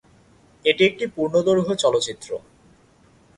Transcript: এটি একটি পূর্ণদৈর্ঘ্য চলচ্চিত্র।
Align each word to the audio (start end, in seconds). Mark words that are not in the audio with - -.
এটি 0.65 0.83
একটি 0.85 1.05
পূর্ণদৈর্ঘ্য 1.07 1.73
চলচ্চিত্র। 1.75 2.29